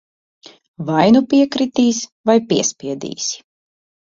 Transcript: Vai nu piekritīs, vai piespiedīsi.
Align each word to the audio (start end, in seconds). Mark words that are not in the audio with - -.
Vai 0.87 1.03
nu 1.17 1.21
piekritīs, 1.33 1.99
vai 2.31 2.37
piespiedīsi. 2.53 3.31